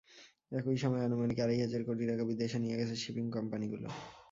একই 0.51 0.77
সময়ে 0.83 1.05
আনুমানিক 1.07 1.37
আড়াই 1.39 1.59
হাজার 1.63 1.81
কোটি 1.87 2.03
টাকা 2.09 2.23
বিদেশে 2.29 2.57
নিয়ে 2.63 2.79
গেছে 2.79 2.95
শিপিং 3.03 3.25
কোম্পানিগুলো। 3.35 3.87